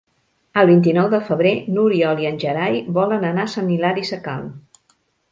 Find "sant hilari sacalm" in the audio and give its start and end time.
3.57-4.49